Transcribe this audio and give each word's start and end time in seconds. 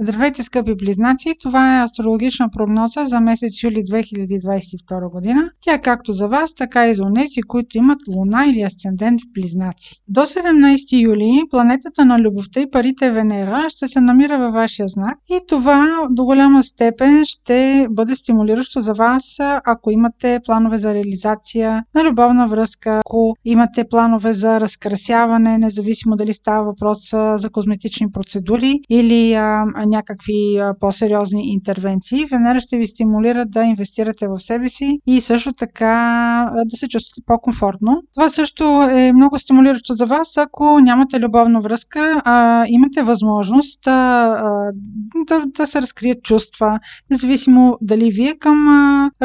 Здравейте, 0.00 0.42
скъпи 0.42 0.74
близнаци! 0.74 1.34
Това 1.40 1.80
е 1.80 1.84
астрологична 1.84 2.48
прогноза 2.50 3.06
за 3.06 3.20
месец 3.20 3.62
юли 3.62 3.84
2022 3.84 5.10
година. 5.10 5.50
Тя 5.60 5.74
е 5.74 5.80
както 5.80 6.12
за 6.12 6.28
вас, 6.28 6.54
така 6.54 6.88
и 6.88 6.94
за 6.94 7.02
унеси, 7.02 7.42
които 7.42 7.78
имат 7.78 7.98
луна 8.08 8.46
или 8.46 8.62
асцендент 8.62 9.20
в 9.20 9.32
близнаци. 9.34 10.02
До 10.08 10.20
17 10.20 11.02
юли 11.02 11.42
планетата 11.50 12.04
на 12.04 12.18
любовта 12.18 12.60
и 12.60 12.70
парите 12.70 13.10
Венера 13.10 13.64
ще 13.68 13.88
се 13.88 14.00
намира 14.00 14.38
във 14.38 14.54
вашия 14.54 14.88
знак 14.88 15.18
и 15.30 15.40
това 15.48 15.86
до 16.10 16.24
голяма 16.24 16.64
степен 16.64 17.24
ще 17.24 17.86
бъде 17.90 18.16
стимулиращо 18.16 18.80
за 18.80 18.92
вас, 18.92 19.36
ако 19.66 19.90
имате 19.90 20.40
планове 20.46 20.78
за 20.78 20.94
реализация 20.94 21.84
на 21.94 22.04
любовна 22.04 22.48
връзка, 22.48 23.00
ако 23.06 23.34
имате 23.44 23.84
планове 23.90 24.32
за 24.32 24.60
разкрасяване, 24.60 25.58
независимо 25.58 26.16
дали 26.16 26.32
става 26.32 26.64
въпрос 26.64 27.10
за 27.36 27.50
козметични 27.52 28.12
процедури 28.12 28.80
или 28.90 29.36
някакви 29.88 30.60
по-сериозни 30.80 31.42
интервенции. 31.52 32.24
Венера 32.24 32.60
ще 32.60 32.76
ви 32.76 32.86
стимулира 32.86 33.44
да 33.46 33.62
инвестирате 33.62 34.28
в 34.28 34.38
себе 34.38 34.68
си 34.68 34.98
и 35.06 35.20
също 35.20 35.50
така 35.52 35.96
да 36.66 36.76
се 36.76 36.88
чувствате 36.88 37.22
по-комфортно. 37.26 38.02
Това 38.14 38.28
също 38.30 38.82
е 38.82 39.12
много 39.12 39.38
стимулиращо 39.38 39.94
за 39.94 40.06
вас, 40.06 40.36
ако 40.36 40.80
нямате 40.80 41.20
любовна 41.20 41.60
връзка, 41.60 42.22
а 42.24 42.64
имате 42.68 43.02
възможност 43.02 43.80
да, 43.84 44.70
да, 45.26 45.44
да 45.46 45.66
се 45.66 45.82
разкрият 45.82 46.22
чувства, 46.22 46.78
независимо 47.10 47.78
дали 47.82 48.10
вие 48.10 48.34
към 48.34 48.56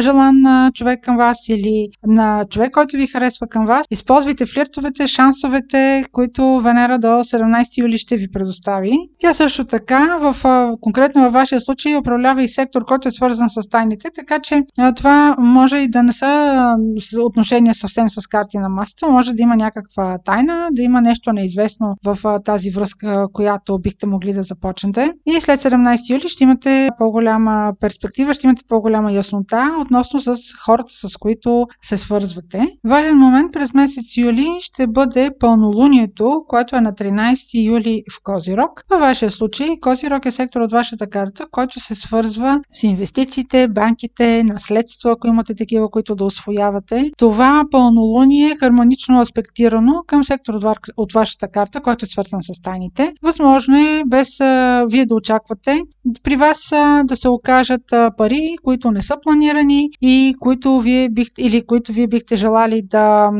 желан 0.00 0.70
човек 0.74 1.00
към 1.02 1.16
вас 1.16 1.48
или 1.48 1.88
на 2.06 2.44
човек, 2.50 2.70
който 2.70 2.96
ви 2.96 3.06
харесва 3.06 3.46
към 3.46 3.66
вас. 3.66 3.86
Използвайте 3.90 4.46
флиртовете, 4.46 5.06
шансовете, 5.06 6.04
които 6.12 6.60
Венера 6.60 6.98
до 6.98 7.06
17 7.06 7.82
юли 7.82 7.98
ще 7.98 8.16
ви 8.16 8.30
предостави. 8.32 8.92
Тя 9.18 9.34
също 9.34 9.64
така 9.64 10.18
в 10.20 10.36
конкретно 10.80 11.22
във 11.22 11.32
вашия 11.32 11.60
случай 11.60 11.96
управлява 11.96 12.42
и 12.42 12.48
сектор, 12.48 12.84
който 12.84 13.08
е 13.08 13.10
свързан 13.10 13.50
с 13.50 13.68
тайните, 13.70 14.08
така 14.14 14.38
че 14.38 14.62
това 14.96 15.36
може 15.38 15.76
и 15.76 15.88
да 15.88 16.02
не 16.02 16.12
са 16.12 16.76
отношения 17.20 17.74
съвсем 17.74 18.10
с 18.10 18.26
карти 18.26 18.58
на 18.58 18.68
масата, 18.68 19.08
може 19.08 19.32
да 19.32 19.42
има 19.42 19.56
някаква 19.56 20.18
тайна, 20.24 20.68
да 20.72 20.82
има 20.82 21.00
нещо 21.00 21.32
неизвестно 21.32 21.94
в 22.04 22.40
тази 22.44 22.70
връзка, 22.70 23.26
която 23.32 23.78
бихте 23.78 24.06
могли 24.06 24.32
да 24.32 24.42
започнете. 24.42 25.10
И 25.26 25.40
след 25.40 25.60
17 25.60 26.10
юли 26.10 26.28
ще 26.28 26.44
имате 26.44 26.88
по-голяма 26.98 27.72
перспектива, 27.80 28.34
ще 28.34 28.46
имате 28.46 28.62
по-голяма 28.68 29.12
яснота 29.12 29.76
относно 29.80 30.20
с 30.20 30.36
хората, 30.64 30.92
с 31.08 31.16
които 31.16 31.66
се 31.82 31.96
свързвате. 31.96 32.66
Важен 32.86 33.16
момент 33.16 33.52
през 33.52 33.74
месец 33.74 34.16
юли 34.16 34.48
ще 34.60 34.86
бъде 34.86 35.30
пълнолунието, 35.40 36.44
което 36.48 36.76
е 36.76 36.80
на 36.80 36.92
13 36.92 37.64
юли 37.64 38.02
в 38.12 38.22
Козирог. 38.24 38.84
Във 38.90 39.00
вашия 39.00 39.30
случай 39.30 39.68
Козирог 39.80 40.26
е 40.26 40.30
сектор 40.40 40.60
от 40.60 40.72
вашата 40.72 41.06
карта, 41.06 41.46
който 41.50 41.80
се 41.80 41.94
свързва 41.94 42.60
с 42.70 42.82
инвестициите, 42.82 43.68
банките, 43.68 44.42
наследство, 44.44 45.10
ако 45.10 45.28
имате 45.28 45.54
такива, 45.54 45.90
които 45.90 46.14
да 46.14 46.24
освоявате. 46.24 47.10
Това 47.18 47.64
пълнолуние 47.70 48.50
е 48.50 48.56
хармонично 48.56 49.20
аспектирано 49.20 50.02
към 50.06 50.24
сектор 50.24 50.54
от 50.96 51.12
вашата 51.12 51.48
карта, 51.48 51.80
който 51.80 52.04
е 52.04 52.08
свързан 52.08 52.40
с 52.40 52.62
тайните. 52.62 53.12
Възможно 53.22 53.76
е 53.76 54.02
без 54.06 54.40
а, 54.40 54.84
вие 54.90 55.06
да 55.06 55.14
очаквате 55.14 55.80
при 56.22 56.36
вас 56.36 56.72
а, 56.72 57.02
да 57.04 57.16
се 57.16 57.28
окажат 57.28 57.92
а, 57.92 58.10
пари, 58.16 58.56
които 58.62 58.90
не 58.90 59.02
са 59.02 59.16
планирани 59.22 59.88
и 60.02 60.34
които 60.40 60.80
вие 60.80 61.08
бихте, 61.08 61.42
или 61.42 61.62
които 61.66 61.92
вие 61.92 62.06
бихте 62.06 62.36
желали 62.36 62.82
да 62.82 63.30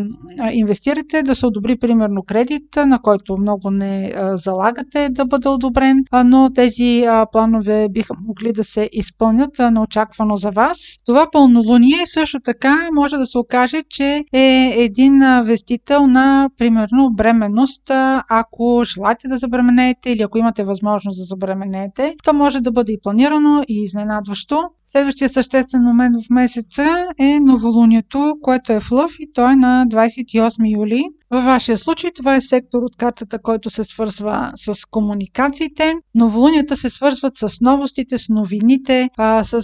инвестирате, 0.52 1.22
да 1.22 1.34
се 1.34 1.46
одобри 1.46 1.76
примерно 1.78 2.22
кредит, 2.22 2.76
на 2.86 2.98
който 2.98 3.34
много 3.40 3.70
не 3.70 4.12
залагате 4.34 5.08
да 5.10 5.24
бъде 5.24 5.48
одобрен, 5.48 6.04
но 6.24 6.50
тези 6.54 6.89
а, 6.98 7.26
планове 7.32 7.88
биха 7.90 8.14
могли 8.26 8.52
да 8.52 8.64
се 8.64 8.88
изпълнят 8.92 9.58
неочаквано 9.72 10.36
за 10.36 10.50
вас. 10.50 10.78
Това 11.06 11.26
пълнолуние 11.32 12.06
също 12.06 12.38
така 12.44 12.88
може 12.94 13.16
да 13.16 13.26
се 13.26 13.38
окаже, 13.38 13.82
че 13.88 14.24
е 14.32 14.74
един 14.76 15.20
вестител 15.44 16.06
на, 16.06 16.50
примерно, 16.58 17.10
бременност. 17.16 17.82
Ако 18.30 18.82
желаете 18.84 19.28
да 19.28 19.38
забременеете 19.38 20.10
или 20.10 20.22
ако 20.22 20.38
имате 20.38 20.64
възможност 20.64 21.18
да 21.18 21.24
забременеете, 21.24 22.14
то 22.24 22.32
може 22.32 22.60
да 22.60 22.72
бъде 22.72 22.92
и 22.92 23.00
планирано 23.02 23.62
и 23.68 23.82
изненадващо. 23.82 24.62
Следващия 24.86 25.28
съществен 25.28 25.82
момент 25.82 26.16
в 26.16 26.30
месеца 26.30 27.06
е 27.20 27.40
новолунието, 27.40 28.34
което 28.42 28.72
е 28.72 28.80
в 28.80 28.92
Лъв 28.92 29.12
и 29.18 29.32
то 29.32 29.50
е 29.50 29.56
на 29.56 29.86
28 29.88 30.78
юли. 30.78 31.04
Във 31.32 31.44
вашия 31.44 31.78
случай 31.78 32.10
това 32.16 32.36
е 32.36 32.40
сектор 32.40 32.82
от 32.82 32.96
картата, 32.96 33.38
който 33.42 33.70
се 33.70 33.84
свързва 33.84 34.50
с 34.56 34.74
комуникациите. 34.90 35.94
Новолунията 36.14 36.76
се 36.76 36.90
свързват 36.90 37.36
с 37.36 37.60
новостите, 37.60 38.18
с 38.18 38.28
новините, 38.28 39.08
с 39.42 39.62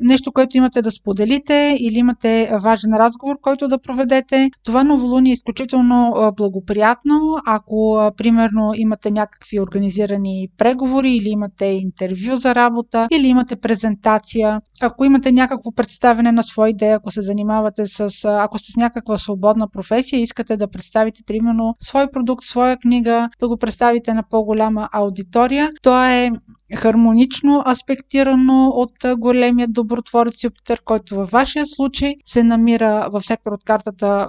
нещо, 0.00 0.32
което 0.32 0.56
имате 0.56 0.82
да 0.82 0.90
споделите 0.90 1.76
или 1.80 1.98
имате 1.98 2.50
важен 2.62 2.94
разговор, 2.94 3.36
който 3.42 3.68
да 3.68 3.78
проведете. 3.78 4.50
Това 4.64 4.84
новолуние 4.84 5.30
е 5.30 5.34
изключително 5.34 6.32
благоприятно, 6.36 7.36
ако 7.46 8.10
примерно 8.16 8.72
имате 8.74 9.10
някакви 9.10 9.60
организирани 9.60 10.48
преговори 10.58 11.10
или 11.10 11.28
имате 11.28 11.64
интервю 11.64 12.36
за 12.36 12.54
работа 12.54 13.08
или 13.12 13.26
имате 13.26 13.56
презентация. 13.56 14.58
Ако 14.80 15.04
имате 15.04 15.32
някакво 15.32 15.72
представяне 15.72 16.32
на 16.32 16.42
своя 16.42 16.70
идея, 16.70 16.96
ако 16.96 17.10
се 17.10 17.22
занимавате 17.22 17.86
с, 17.86 18.10
ако 18.24 18.58
сте 18.58 18.72
с 18.72 18.76
някаква 18.76 19.18
свободна 19.18 19.68
професия, 19.68 20.20
искате 20.20 20.56
да 20.56 20.68
представите 20.68 21.01
представите, 21.02 21.22
примерно, 21.26 21.74
свой 21.80 22.06
продукт, 22.10 22.44
своя 22.44 22.76
книга, 22.76 23.28
да 23.40 23.48
го 23.48 23.56
представите 23.56 24.14
на 24.14 24.22
по-голяма 24.30 24.88
аудитория. 24.92 25.70
То 25.82 26.04
е 26.04 26.30
хармонично 26.74 27.62
аспектирано 27.70 28.66
от 28.66 28.92
големия 29.18 29.68
добротворец 29.68 30.44
Юпитер, 30.44 30.80
който 30.84 31.16
във 31.16 31.30
вашия 31.30 31.66
случай 31.66 32.14
се 32.24 32.42
намира 32.44 33.08
в 33.12 33.20
сектор 33.22 33.52
от 33.52 33.64
картата, 33.64 34.28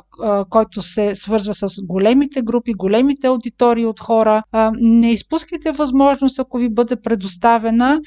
който 0.50 0.82
се 0.82 1.16
свързва 1.16 1.54
с 1.54 1.68
големите 1.84 2.42
групи, 2.42 2.74
големите 2.74 3.28
аудитории 3.28 3.86
от 3.86 4.00
хора. 4.00 4.44
Не 4.74 5.12
изпускайте 5.12 5.72
възможност, 5.72 6.40
ако 6.40 6.58
ви 6.58 6.70
бъде 6.70 6.96
предоставена 6.96 8.00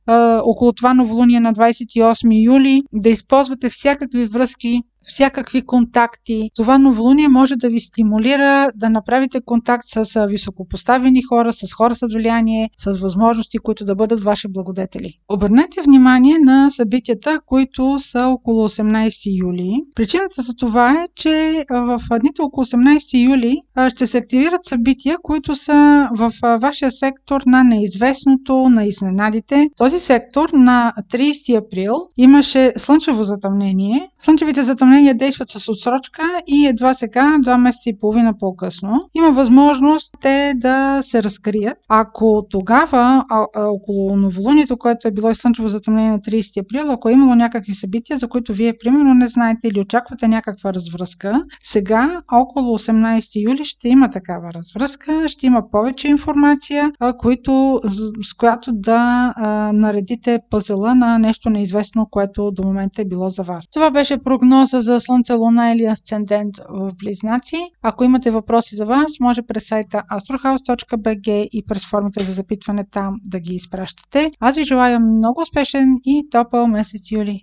около 0.43 0.73
това 0.73 0.95
новолуние 0.95 1.41
на 1.41 1.53
28 1.53 2.45
юли, 2.45 2.83
да 2.93 3.09
използвате 3.09 3.69
всякакви 3.69 4.27
връзки 4.27 4.83
всякакви 5.07 5.67
контакти. 5.67 6.51
Това 6.57 6.79
новолуние 6.79 7.29
може 7.29 7.57
да 7.57 7.69
ви 7.69 7.81
стимулира 7.81 8.69
да 8.75 8.91
направите 8.91 9.41
контакт 9.45 9.85
с 9.87 10.27
високопоставени 10.27 11.23
хора, 11.23 11.53
с 11.53 11.73
хора 11.73 11.95
с 11.95 12.07
влияние, 12.15 12.71
с 12.79 12.99
възможности, 12.99 13.59
които 13.59 13.85
да 13.85 13.95
бъдат 13.95 14.25
ваши 14.25 14.49
благодетели. 14.49 15.15
Обърнете 15.29 15.81
внимание 15.83 16.39
на 16.39 16.71
събитията, 16.71 17.39
които 17.47 17.99
са 17.99 18.27
около 18.27 18.69
18 18.69 19.41
юли. 19.43 19.83
Причината 19.95 20.43
за 20.43 20.55
това 20.55 20.93
е, 20.93 21.07
че 21.15 21.65
в 21.71 22.01
дните 22.21 22.43
около 22.43 22.65
18 22.65 23.31
юли 23.31 23.57
ще 23.89 24.07
се 24.07 24.19
активират 24.19 24.65
събития, 24.65 25.17
които 25.23 25.55
са 25.55 26.09
в 26.17 26.33
вашия 26.61 26.93
сектор 26.93 27.41
на 27.47 27.65
неизвестното, 27.65 28.69
на 28.69 28.85
изненадите. 28.85 29.69
Този 29.77 30.01
сектор 30.01 30.49
на 30.53 30.93
30 31.13 31.67
април 31.67 31.95
имаше 32.17 32.73
слънчево 32.77 33.23
затъмнение. 33.23 34.09
Слънчевите 34.19 34.63
затъмнения 34.63 34.96
изпълнение 34.97 35.15
действат 35.15 35.49
с 35.49 35.69
отсрочка 35.69 36.23
и 36.47 36.67
едва 36.67 36.95
сега, 36.95 37.37
два 37.43 37.59
месеца 37.59 37.91
и 37.91 37.99
половина 37.99 38.35
по-късно, 38.39 39.09
има 39.15 39.31
възможност 39.31 40.13
те 40.21 40.53
да 40.57 41.03
се 41.03 41.23
разкрият. 41.23 41.79
Ако 41.89 42.47
тогава, 42.51 43.25
а, 43.31 43.47
а, 43.55 43.65
около 43.65 44.17
новолунието, 44.17 44.77
което 44.77 45.09
е 45.09 45.11
било 45.11 45.35
слънчево 45.35 45.69
затъмнение 45.69 46.11
на 46.11 46.19
30 46.19 46.61
април, 46.61 46.91
ако 46.91 47.09
е 47.09 47.13
имало 47.13 47.35
някакви 47.35 47.75
събития, 47.75 48.19
за 48.19 48.29
които 48.29 48.53
вие 48.53 48.79
примерно 48.79 49.15
не 49.15 49.29
знаете 49.29 49.69
или 49.69 49.81
очаквате 49.81 50.29
някаква 50.29 50.75
развръзка, 50.75 51.45
сега, 51.63 52.23
около 52.33 52.79
18 52.79 53.51
юли, 53.51 53.65
ще 53.65 53.89
има 53.89 54.11
такава 54.11 54.53
развръзка, 54.55 55.29
ще 55.29 55.47
има 55.47 55.71
повече 55.71 56.09
информация, 56.09 56.91
а, 57.01 57.17
които, 57.17 57.81
с 58.23 58.35
която 58.35 58.73
да 58.73 59.33
а, 59.37 59.73
наредите 59.73 60.39
пъзела 60.51 60.95
на 60.95 61.19
нещо 61.19 61.51
неизвестно, 61.51 62.07
което 62.11 62.51
до 62.51 62.63
момента 62.63 63.03
е 63.03 63.05
било 63.05 63.29
за 63.29 63.43
вас. 63.43 63.65
Това 63.73 63.91
беше 63.91 64.19
прогноза 64.19 64.76
за 64.83 65.01
Слънце, 65.01 65.33
Луна 65.33 65.73
или 65.73 65.85
Асцендент 65.85 66.57
в 66.69 66.93
Близнаци. 66.95 67.57
Ако 67.83 68.05
имате 68.05 68.31
въпроси 68.31 68.77
за 68.77 68.87
вас, 68.87 69.11
може 69.21 69.43
през 69.43 69.67
сайта 69.69 70.03
astrohouse.bg 70.13 71.49
и 71.53 71.63
през 71.67 71.87
формата 71.87 72.25
за 72.25 72.33
запитване 72.33 72.85
там 72.91 73.15
да 73.25 73.41
ги 73.41 73.55
изпращате. 73.55 74.31
Аз 74.41 74.57
ви 74.57 74.65
желая 74.65 75.01
много 75.01 75.41
успешен 75.41 75.97
и 76.05 76.23
топъл 76.31 76.67
месец 76.67 77.11
юли! 77.11 77.43